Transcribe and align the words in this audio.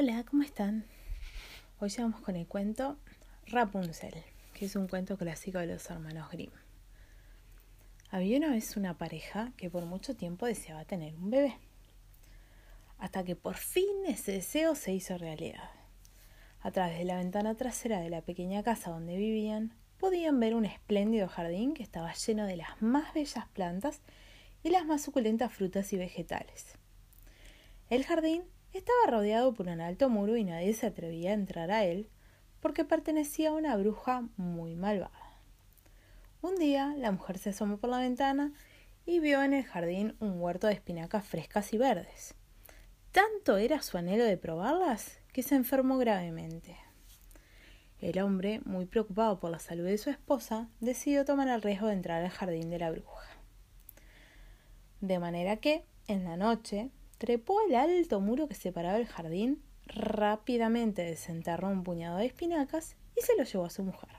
Hola, 0.00 0.24
¿cómo 0.30 0.44
están? 0.44 0.84
Hoy 1.80 1.92
vamos 1.98 2.20
con 2.20 2.36
el 2.36 2.46
cuento 2.46 2.98
Rapunzel, 3.48 4.14
que 4.54 4.66
es 4.66 4.76
un 4.76 4.86
cuento 4.86 5.18
clásico 5.18 5.58
de 5.58 5.66
los 5.66 5.90
hermanos 5.90 6.30
Grimm. 6.30 6.52
Había 8.08 8.38
una 8.38 8.50
vez 8.50 8.76
una 8.76 8.96
pareja 8.96 9.50
que 9.56 9.70
por 9.70 9.86
mucho 9.86 10.14
tiempo 10.14 10.46
deseaba 10.46 10.84
tener 10.84 11.16
un 11.16 11.30
bebé, 11.30 11.56
hasta 12.98 13.24
que 13.24 13.34
por 13.34 13.56
fin 13.56 13.88
ese 14.06 14.30
deseo 14.30 14.76
se 14.76 14.92
hizo 14.92 15.18
realidad. 15.18 15.68
A 16.60 16.70
través 16.70 16.96
de 16.98 17.04
la 17.04 17.16
ventana 17.16 17.56
trasera 17.56 17.98
de 17.98 18.08
la 18.08 18.20
pequeña 18.20 18.62
casa 18.62 18.92
donde 18.92 19.16
vivían, 19.16 19.74
podían 19.98 20.38
ver 20.38 20.54
un 20.54 20.64
espléndido 20.64 21.26
jardín 21.26 21.74
que 21.74 21.82
estaba 21.82 22.14
lleno 22.14 22.46
de 22.46 22.54
las 22.54 22.80
más 22.80 23.12
bellas 23.14 23.48
plantas 23.48 24.00
y 24.62 24.70
las 24.70 24.86
más 24.86 25.02
suculentas 25.02 25.52
frutas 25.52 25.92
y 25.92 25.96
vegetales. 25.96 26.76
El 27.90 28.04
jardín 28.04 28.44
estaba 28.72 29.06
rodeado 29.08 29.54
por 29.54 29.68
un 29.68 29.80
alto 29.80 30.08
muro 30.08 30.36
y 30.36 30.44
nadie 30.44 30.74
se 30.74 30.86
atrevía 30.86 31.30
a 31.30 31.34
entrar 31.34 31.70
a 31.70 31.84
él 31.84 32.08
porque 32.60 32.84
pertenecía 32.84 33.50
a 33.50 33.54
una 33.54 33.76
bruja 33.76 34.28
muy 34.36 34.74
malvada. 34.74 35.40
Un 36.40 36.56
día 36.56 36.94
la 36.96 37.10
mujer 37.10 37.38
se 37.38 37.50
asomó 37.50 37.78
por 37.78 37.90
la 37.90 37.98
ventana 37.98 38.52
y 39.06 39.20
vio 39.20 39.42
en 39.42 39.54
el 39.54 39.64
jardín 39.64 40.16
un 40.20 40.40
huerto 40.40 40.66
de 40.66 40.74
espinacas 40.74 41.24
frescas 41.24 41.72
y 41.72 41.78
verdes. 41.78 42.34
Tanto 43.10 43.56
era 43.56 43.82
su 43.82 43.96
anhelo 43.96 44.24
de 44.24 44.36
probarlas 44.36 45.18
que 45.32 45.42
se 45.42 45.54
enfermó 45.54 45.98
gravemente. 45.98 46.76
El 48.00 48.20
hombre, 48.20 48.60
muy 48.64 48.86
preocupado 48.86 49.40
por 49.40 49.50
la 49.50 49.58
salud 49.58 49.84
de 49.84 49.98
su 49.98 50.10
esposa, 50.10 50.68
decidió 50.78 51.24
tomar 51.24 51.48
el 51.48 51.62
riesgo 51.62 51.88
de 51.88 51.94
entrar 51.94 52.22
al 52.22 52.30
jardín 52.30 52.70
de 52.70 52.78
la 52.78 52.90
bruja. 52.92 53.26
De 55.00 55.18
manera 55.18 55.56
que, 55.56 55.84
en 56.06 56.24
la 56.24 56.36
noche, 56.36 56.90
Trepó 57.18 57.60
el 57.66 57.74
alto 57.74 58.20
muro 58.20 58.46
que 58.46 58.54
separaba 58.54 58.96
el 58.96 59.06
jardín, 59.06 59.60
rápidamente 59.86 61.02
desenterró 61.02 61.68
un 61.68 61.82
puñado 61.82 62.18
de 62.18 62.26
espinacas 62.26 62.96
y 63.16 63.22
se 63.22 63.36
lo 63.36 63.42
llevó 63.42 63.64
a 63.64 63.70
su 63.70 63.82
mujer. 63.82 64.10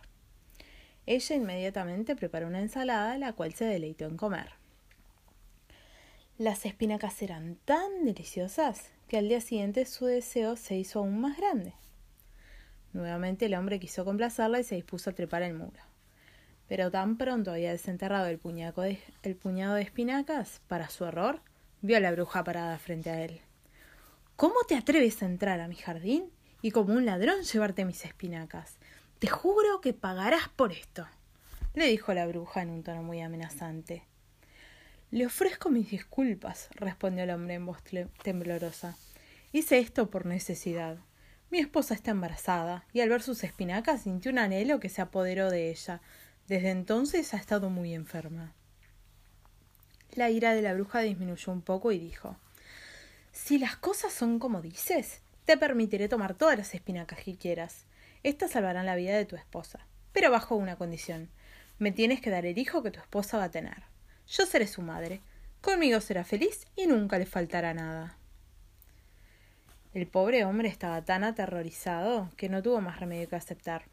Ella 1.05 1.35
inmediatamente 1.35 2.15
preparó 2.15 2.47
una 2.47 2.59
ensalada, 2.59 3.17
la 3.17 3.33
cual 3.33 3.53
se 3.53 3.65
deleitó 3.65 4.05
en 4.05 4.17
comer. 4.17 4.51
Las 6.37 6.65
espinacas 6.65 7.21
eran 7.21 7.55
tan 7.65 8.05
deliciosas 8.05 8.91
que 9.07 9.17
al 9.17 9.27
día 9.27 9.41
siguiente 9.41 9.85
su 9.85 10.05
deseo 10.05 10.55
se 10.55 10.75
hizo 10.75 10.99
aún 10.99 11.19
más 11.19 11.37
grande. 11.37 11.73
Nuevamente 12.93 13.45
el 13.45 13.55
hombre 13.55 13.79
quiso 13.79 14.05
complacerla 14.05 14.59
y 14.59 14.63
se 14.63 14.75
dispuso 14.75 15.09
a 15.09 15.13
trepar 15.13 15.41
el 15.41 15.53
muro. 15.53 15.79
Pero 16.67 16.91
tan 16.91 17.17
pronto 17.17 17.51
había 17.51 17.71
desenterrado 17.71 18.27
el, 18.27 18.39
de, 18.39 18.99
el 19.23 19.35
puñado 19.35 19.75
de 19.75 19.81
espinacas, 19.81 20.61
para 20.67 20.89
su 20.89 21.05
error, 21.05 21.41
Vio 21.81 21.95
a 21.95 21.99
la 22.01 22.11
bruja 22.11 22.43
parada 22.43 22.77
frente 22.77 23.09
a 23.09 23.21
él. 23.23 23.39
¿Cómo 24.35 24.55
te 24.67 24.75
atreves 24.75 25.21
a 25.21 25.25
entrar 25.25 25.61
a 25.61 25.67
mi 25.67 25.75
jardín 25.75 26.29
y 26.61 26.71
como 26.71 26.93
un 26.93 27.05
ladrón 27.05 27.43
llevarte 27.43 27.85
mis 27.85 28.03
espinacas? 28.03 28.77
Te 29.19 29.27
juro 29.27 29.79
que 29.81 29.93
pagarás 29.93 30.49
por 30.49 30.73
esto, 30.73 31.07
le 31.73 31.87
dijo 31.87 32.13
la 32.13 32.27
bruja 32.27 32.61
en 32.61 32.69
un 32.69 32.83
tono 32.83 33.03
muy 33.03 33.21
amenazante. 33.21 34.03
Le 35.11 35.25
ofrezco 35.25 35.69
mis 35.69 35.89
disculpas, 35.89 36.67
respondió 36.71 37.23
el 37.23 37.29
hombre 37.29 37.53
en 37.53 37.65
voz 37.65 37.79
temblorosa. 38.23 38.97
Hice 39.53 39.79
esto 39.79 40.09
por 40.09 40.25
necesidad. 40.25 40.97
Mi 41.49 41.59
esposa 41.59 41.93
está 41.93 42.11
embarazada, 42.11 42.85
y 42.91 42.99
al 43.01 43.09
ver 43.09 43.21
sus 43.21 43.43
espinacas 43.43 44.01
sintió 44.01 44.31
un 44.31 44.39
anhelo 44.39 44.79
que 44.79 44.89
se 44.89 45.01
apoderó 45.01 45.49
de 45.49 45.69
ella. 45.69 46.01
Desde 46.47 46.71
entonces 46.71 47.33
ha 47.33 47.37
estado 47.37 47.69
muy 47.69 47.93
enferma. 47.93 48.53
La 50.19 50.29
ira 50.29 50.53
de 50.53 50.61
la 50.61 50.73
bruja 50.73 50.99
disminuyó 50.99 51.53
un 51.53 51.61
poco 51.61 51.93
y 51.93 51.97
dijo 51.97 52.35
Si 53.31 53.57
las 53.57 53.77
cosas 53.77 54.11
son 54.11 54.37
como 54.37 54.61
dices, 54.61 55.21
te 55.45 55.55
permitiré 55.55 56.09
tomar 56.09 56.33
todas 56.33 56.57
las 56.57 56.75
espinacas 56.75 57.23
que 57.23 57.37
quieras. 57.37 57.85
Estas 58.23 58.51
salvarán 58.51 58.85
la 58.85 58.97
vida 58.97 59.15
de 59.15 59.23
tu 59.23 59.37
esposa, 59.37 59.79
pero 60.11 60.29
bajo 60.29 60.57
una 60.57 60.75
condición. 60.75 61.29
Me 61.77 61.93
tienes 61.93 62.19
que 62.19 62.31
dar 62.31 62.45
el 62.45 62.57
hijo 62.57 62.83
que 62.83 62.91
tu 62.91 62.99
esposa 62.99 63.37
va 63.37 63.45
a 63.45 63.51
tener. 63.51 63.83
Yo 64.27 64.45
seré 64.45 64.67
su 64.67 64.81
madre. 64.81 65.21
Conmigo 65.61 66.01
será 66.01 66.25
feliz 66.25 66.67
y 66.75 66.85
nunca 66.85 67.17
le 67.17 67.25
faltará 67.25 67.73
nada. 67.73 68.17
El 69.93 70.05
pobre 70.05 70.43
hombre 70.43 70.67
estaba 70.67 71.01
tan 71.05 71.23
aterrorizado 71.23 72.29
que 72.35 72.49
no 72.49 72.61
tuvo 72.61 72.81
más 72.81 72.99
remedio 72.99 73.29
que 73.29 73.37
aceptar. 73.37 73.85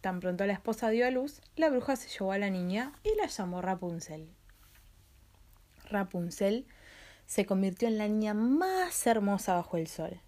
Tan 0.00 0.20
pronto 0.20 0.46
la 0.46 0.54
esposa 0.54 0.88
dio 0.88 1.06
a 1.06 1.10
luz, 1.10 1.42
la 1.56 1.68
bruja 1.68 1.94
se 1.96 2.08
llevó 2.08 2.32
a 2.32 2.38
la 2.38 2.48
niña 2.48 2.94
y 3.02 3.14
la 3.16 3.26
llamó 3.26 3.60
Rapunzel. 3.60 4.30
Rapunzel 5.90 6.66
se 7.26 7.46
convirtió 7.46 7.88
en 7.88 7.98
la 7.98 8.08
niña 8.08 8.34
más 8.34 9.06
hermosa 9.06 9.54
bajo 9.54 9.76
el 9.76 9.86
sol. 9.86 10.20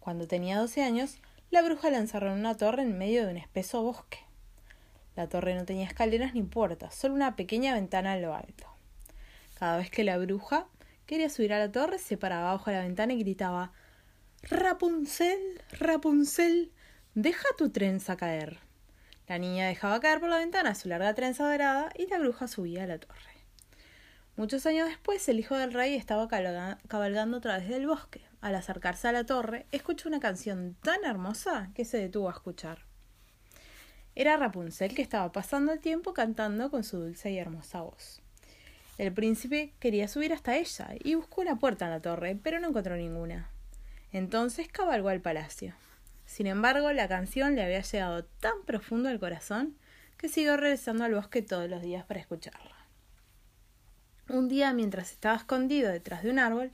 Cuando 0.00 0.26
tenía 0.26 0.58
doce 0.58 0.82
años, 0.82 1.18
la 1.50 1.62
bruja 1.62 1.90
la 1.90 1.98
encerró 1.98 2.32
en 2.32 2.38
una 2.38 2.56
torre 2.56 2.82
en 2.82 2.96
medio 2.96 3.24
de 3.24 3.32
un 3.32 3.36
espeso 3.36 3.82
bosque. 3.82 4.18
La 5.14 5.28
torre 5.28 5.54
no 5.54 5.64
tenía 5.64 5.86
escaleras 5.86 6.34
ni 6.34 6.42
puertas, 6.42 6.94
solo 6.94 7.14
una 7.14 7.36
pequeña 7.36 7.74
ventana 7.74 8.12
a 8.12 8.18
lo 8.18 8.34
alto. 8.34 8.66
Cada 9.58 9.78
vez 9.78 9.90
que 9.90 10.04
la 10.04 10.18
bruja 10.18 10.66
quería 11.06 11.30
subir 11.30 11.52
a 11.52 11.58
la 11.58 11.72
torre, 11.72 11.98
se 11.98 12.16
paraba 12.16 12.52
bajo 12.52 12.70
la 12.70 12.82
ventana 12.82 13.14
y 13.14 13.18
gritaba 13.20 13.72
Rapunzel, 14.42 15.62
Rapunzel, 15.80 16.72
deja 17.14 17.48
tu 17.56 17.70
trenza 17.70 18.16
caer. 18.16 18.58
La 19.26 19.38
niña 19.38 19.66
dejaba 19.66 19.98
caer 20.00 20.20
por 20.20 20.28
la 20.28 20.38
ventana 20.38 20.74
su 20.74 20.88
larga 20.88 21.14
trenza 21.14 21.50
dorada 21.50 21.90
y 21.96 22.06
la 22.06 22.18
bruja 22.18 22.46
subía 22.46 22.84
a 22.84 22.86
la 22.86 22.98
torre. 22.98 23.35
Muchos 24.36 24.66
años 24.66 24.86
después, 24.86 25.26
el 25.30 25.40
hijo 25.40 25.56
del 25.56 25.72
rey 25.72 25.94
estaba 25.94 26.28
cabalgando 26.28 27.38
a 27.38 27.40
través 27.40 27.68
del 27.70 27.86
bosque. 27.86 28.20
Al 28.42 28.54
acercarse 28.54 29.08
a 29.08 29.12
la 29.12 29.24
torre, 29.24 29.64
escuchó 29.72 30.10
una 30.10 30.20
canción 30.20 30.76
tan 30.82 31.06
hermosa 31.06 31.70
que 31.74 31.86
se 31.86 31.96
detuvo 31.96 32.28
a 32.28 32.32
escuchar. 32.32 32.84
Era 34.14 34.36
Rapunzel 34.36 34.94
que 34.94 35.00
estaba 35.00 35.32
pasando 35.32 35.72
el 35.72 35.80
tiempo 35.80 36.12
cantando 36.12 36.70
con 36.70 36.84
su 36.84 36.98
dulce 36.98 37.30
y 37.30 37.38
hermosa 37.38 37.80
voz. 37.80 38.20
El 38.98 39.12
príncipe 39.14 39.72
quería 39.78 40.06
subir 40.06 40.34
hasta 40.34 40.56
ella 40.56 40.88
y 41.02 41.14
buscó 41.14 41.40
una 41.40 41.58
puerta 41.58 41.86
en 41.86 41.92
la 41.92 42.02
torre, 42.02 42.38
pero 42.42 42.60
no 42.60 42.68
encontró 42.68 42.94
ninguna. 42.96 43.50
Entonces 44.12 44.68
cabalgó 44.68 45.08
al 45.08 45.22
palacio. 45.22 45.74
Sin 46.26 46.46
embargo, 46.46 46.92
la 46.92 47.08
canción 47.08 47.54
le 47.54 47.64
había 47.64 47.80
llegado 47.80 48.24
tan 48.24 48.64
profundo 48.66 49.08
al 49.08 49.18
corazón 49.18 49.78
que 50.18 50.28
siguió 50.28 50.58
regresando 50.58 51.04
al 51.04 51.14
bosque 51.14 51.40
todos 51.40 51.70
los 51.70 51.80
días 51.80 52.04
para 52.04 52.20
escucharla. 52.20 52.85
Un 54.28 54.48
día, 54.48 54.72
mientras 54.72 55.12
estaba 55.12 55.36
escondido 55.36 55.90
detrás 55.90 56.24
de 56.24 56.30
un 56.30 56.40
árbol, 56.40 56.72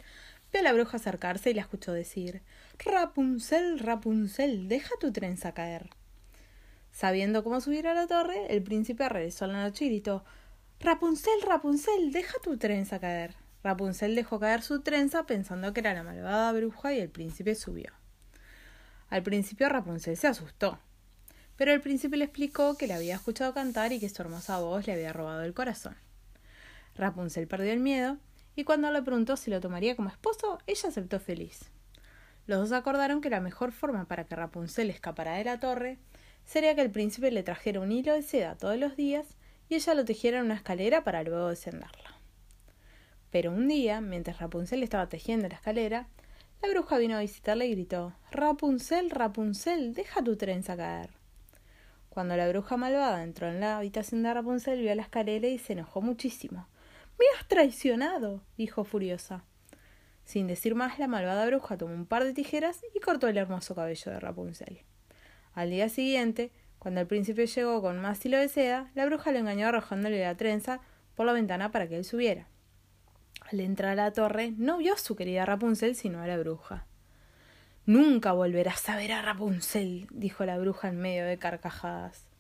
vio 0.50 0.60
a 0.60 0.64
la 0.64 0.72
bruja 0.72 0.96
acercarse 0.96 1.50
y 1.50 1.54
la 1.54 1.60
escuchó 1.60 1.92
decir 1.92 2.40
Rapunzel, 2.78 3.78
Rapunzel, 3.78 4.68
deja 4.68 4.90
tu 4.98 5.12
trenza 5.12 5.52
caer. 5.52 5.90
Sabiendo 6.92 7.44
cómo 7.44 7.60
subir 7.60 7.86
a 7.86 7.94
la 7.94 8.06
torre, 8.06 8.46
el 8.48 8.62
príncipe 8.62 9.06
regresó 9.08 9.44
a 9.44 9.48
la 9.48 9.62
noche 9.62 9.84
y 9.84 9.88
gritó 9.88 10.24
Rapunzel, 10.80 11.42
Rapunzel, 11.46 12.10
deja 12.10 12.38
tu 12.42 12.56
trenza 12.56 12.98
caer. 12.98 13.34
Rapunzel 13.62 14.14
dejó 14.14 14.40
caer 14.40 14.62
su 14.62 14.80
trenza 14.80 15.26
pensando 15.26 15.74
que 15.74 15.80
era 15.80 15.92
la 15.94 16.02
malvada 16.02 16.52
bruja 16.52 16.94
y 16.94 17.00
el 17.00 17.10
príncipe 17.10 17.54
subió. 17.54 17.92
Al 19.10 19.22
principio 19.22 19.69
Rapunzel 19.69 20.16
se 20.16 20.26
asustó, 20.26 20.78
pero 21.56 21.72
el 21.72 21.82
príncipe 21.82 22.16
le 22.16 22.24
explicó 22.24 22.78
que 22.78 22.86
le 22.86 22.94
había 22.94 23.14
escuchado 23.14 23.52
cantar 23.52 23.92
y 23.92 24.00
que 24.00 24.08
su 24.08 24.22
hermosa 24.22 24.58
voz 24.58 24.86
le 24.86 24.94
había 24.94 25.12
robado 25.12 25.42
el 25.42 25.52
corazón. 25.52 25.96
Rapunzel 26.94 27.47
perdió 27.47 27.72
el 27.72 27.80
miedo, 27.80 28.19
y 28.54 28.64
cuando 28.64 28.91
le 28.91 29.03
preguntó 29.03 29.36
si 29.36 29.50
lo 29.50 29.60
tomaría 29.60 29.97
como 29.97 30.08
esposo, 30.08 30.58
ella 30.66 30.88
aceptó 30.88 31.20
feliz. 31.20 31.70
Los 32.47 32.60
dos 32.60 32.72
acordaron 32.72 33.20
que 33.20 33.30
la 33.30 33.41
mejor 33.41 33.72
forma 33.72 34.06
para 34.06 34.25
que 34.25 34.36
Rapunzel 34.36 34.91
escapara 34.91 35.34
de 35.34 35.44
la 35.44 35.60
torre 35.60 35.98
sería 36.44 36.75
que 36.75 36.82
el 36.82 36.91
príncipe 36.91 37.31
le 37.31 37.42
trajera 37.42 37.81
un 37.81 37.92
hilo 37.92 38.14
de 38.14 38.22
seda 38.22 38.56
todos 38.56 38.76
los 38.76 38.97
días 38.97 39.26
y 39.69 39.76
ella 39.76 39.94
lo 39.94 40.04
tejiera 40.04 40.38
en 40.38 40.47
una 40.47 40.54
escalera 40.54 41.04
para 41.04 41.22
luego 41.22 41.48
descenderla. 41.48 42.16
Pero 43.31 43.52
un 43.52 43.69
día, 43.69 44.00
mientras 44.00 44.38
Rapunzel 44.41 44.82
estaba 44.82 45.08
tejiendo 45.08 45.48
la 45.48 45.54
escalera, 45.54 46.08
la 46.60 46.69
bruja 46.69 46.98
vino 46.98 47.16
a 47.16 47.20
visitarla 47.20 47.64
y 47.64 47.70
gritó 47.70 48.12
Rapunzel, 48.31 49.11
Rapunzel, 49.11 49.94
deja 49.94 50.22
tu 50.22 50.37
trenza 50.37 50.76
caer. 50.76 51.11
Cuando 52.08 52.37
la 52.37 52.49
bruja 52.49 52.76
malvada 52.76 53.22
entró 53.22 53.49
en 53.49 53.61
la 53.61 53.78
habitación 53.78 54.22
de 54.22 54.34
Rapunzel, 54.34 54.81
vio 54.81 54.94
la 54.94 55.02
escalera 55.02 55.49
y 55.49 55.58
se 55.58 55.72
enojó 55.72 56.02
muchísimo. 56.02 56.69
Me 57.19 57.26
has 57.38 57.47
traicionado, 57.49 58.43
dijo 58.56 58.85
furiosa. 58.85 59.44
Sin 60.25 60.47
decir 60.47 60.75
más, 60.75 60.99
la 60.99 61.09
malvada 61.09 61.47
bruja 61.47 61.76
tomó 61.76 61.94
un 61.94 62.06
par 62.06 62.25
de 62.25 62.32
tijeras 62.32 62.81
y 62.94 63.00
cortó 63.00 63.29
el 63.29 63.37
hermoso 63.37 63.75
cabello 63.75 64.12
de 64.12 64.20
Rapunzel. 64.20 64.82
Al 65.55 65.70
día 65.70 65.88
siguiente, 65.88 66.53
cuando 66.79 67.00
el 67.00 67.06
príncipe 67.06 67.47
llegó 67.47 67.82
con 67.82 68.00
más 68.00 68.25
hilo 68.25 68.38
de 68.38 68.49
seda, 68.49 68.91
la 68.94 69.06
bruja 69.06 69.31
le 69.32 69.41
engañó 69.41 69.69
arrojándole 69.69 70.20
la 70.23 70.37
trenza 70.37 70.81
por 71.14 71.26
la 71.26 71.32
ventana 71.32 71.70
para 71.70 71.88
que 71.88 71.97
él 71.97 72.05
subiera. 72.05 72.49
Al 73.50 73.61
entrar 73.61 73.93
a 73.93 74.05
la 74.05 74.12
torre, 74.12 74.53
no 74.56 74.79
vio 74.79 74.94
a 74.94 74.99
su 74.99 75.15
querida 75.15 75.44
Rapunzel, 75.44 75.94
sino 75.94 76.23
a 76.23 76.26
la 76.26 76.38
bruja. 76.38 76.87
Nunca 77.85 78.32
volverás 78.32 78.88
a 78.88 78.97
ver 78.97 79.12
a 79.12 79.23
Rapunzel, 79.23 80.06
dijo 80.11 80.44
la 80.44 80.58
bruja 80.58 80.88
en 80.88 80.99
medio 80.99 81.25
de 81.25 81.38
carcajadas. 81.38 82.31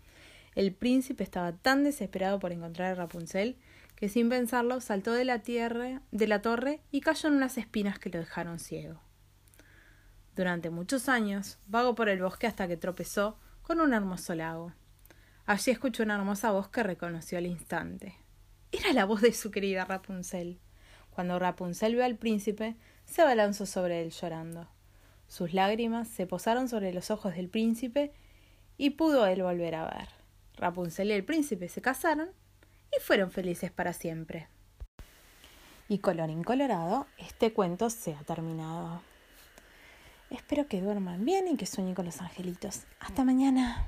El 0.54 0.74
príncipe 0.74 1.24
estaba 1.24 1.52
tan 1.52 1.84
desesperado 1.84 2.38
por 2.38 2.52
encontrar 2.52 2.92
a 2.92 2.94
Rapunzel 2.94 3.56
que 3.96 4.08
sin 4.08 4.28
pensarlo 4.28 4.80
saltó 4.80 5.12
de 5.12 5.24
la, 5.24 5.38
tierra, 5.40 6.02
de 6.10 6.26
la 6.26 6.42
torre 6.42 6.80
y 6.90 7.00
cayó 7.00 7.28
en 7.28 7.36
unas 7.36 7.56
espinas 7.56 7.98
que 7.98 8.10
lo 8.10 8.18
dejaron 8.18 8.58
ciego. 8.58 9.00
Durante 10.34 10.70
muchos 10.70 11.08
años 11.08 11.58
vagó 11.66 11.94
por 11.94 12.08
el 12.08 12.22
bosque 12.22 12.46
hasta 12.46 12.66
que 12.66 12.76
tropezó 12.76 13.38
con 13.62 13.80
un 13.80 13.94
hermoso 13.94 14.34
lago. 14.34 14.72
Allí 15.46 15.70
escuchó 15.70 16.02
una 16.02 16.16
hermosa 16.16 16.50
voz 16.50 16.68
que 16.68 16.82
reconoció 16.82 17.38
al 17.38 17.46
instante. 17.46 18.16
Era 18.72 18.92
la 18.92 19.04
voz 19.04 19.20
de 19.20 19.32
su 19.32 19.50
querida 19.50 19.84
Rapunzel. 19.84 20.58
Cuando 21.10 21.38
Rapunzel 21.38 21.94
vio 21.94 22.04
al 22.04 22.16
príncipe, 22.16 22.76
se 23.04 23.22
abalanzó 23.22 23.66
sobre 23.66 24.02
él 24.02 24.10
llorando. 24.10 24.68
Sus 25.28 25.52
lágrimas 25.52 26.08
se 26.08 26.26
posaron 26.26 26.68
sobre 26.68 26.92
los 26.92 27.10
ojos 27.10 27.34
del 27.34 27.48
príncipe 27.48 28.12
y 28.78 28.90
pudo 28.90 29.26
él 29.26 29.42
volver 29.42 29.74
a 29.74 29.84
ver. 29.84 30.21
Rapunzel 30.56 31.08
y 31.08 31.12
el 31.12 31.24
príncipe 31.24 31.68
se 31.68 31.82
casaron 31.82 32.30
y 32.96 33.00
fueron 33.00 33.30
felices 33.30 33.70
para 33.70 33.92
siempre. 33.92 34.48
Y 35.88 35.98
colorín 35.98 36.42
colorado, 36.42 37.06
este 37.18 37.52
cuento 37.52 37.90
se 37.90 38.14
ha 38.14 38.22
terminado. 38.22 39.02
Espero 40.30 40.66
que 40.66 40.80
duerman 40.80 41.24
bien 41.24 41.48
y 41.48 41.56
que 41.56 41.66
sueñen 41.66 41.94
con 41.94 42.06
los 42.06 42.20
angelitos. 42.20 42.82
Hasta 43.00 43.24
mañana. 43.24 43.86